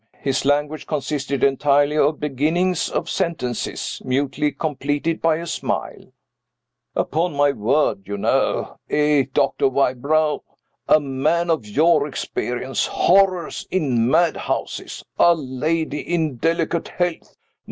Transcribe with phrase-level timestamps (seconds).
[0.17, 6.11] His language consisted entirely of beginnings of sentences, mutely completed by a smile.
[6.95, 8.79] "Upon my word, you know.
[8.89, 10.41] Eh, Doctor Wybrow?
[10.87, 12.87] A man of your experience.
[12.87, 15.05] Horrors in madhouses.
[15.19, 17.35] A lady in delicate health.